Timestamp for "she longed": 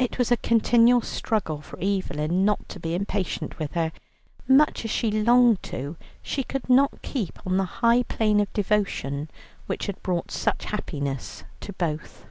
4.90-5.62